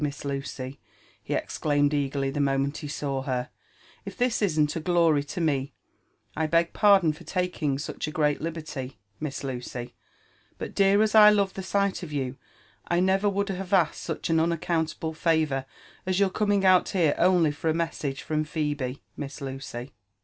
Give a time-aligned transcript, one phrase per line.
[0.03, 0.79] Miss Lucy!"
[1.23, 3.51] he exclaimed eagerly the monseat he saw her;"
[4.05, 5.75] if tUs isn't a gfory to me
[6.35, 9.93] 1— I beg pardon for taking such a great lUierty, Miss Lucy,
[10.57, 12.35] but dear as I love the sight of you,
[12.87, 15.67] I never would have asked such an unaccountable favour
[16.07, 19.93] as your coMiog eut here only fsi a message fro«i Pb^, Miss Lucy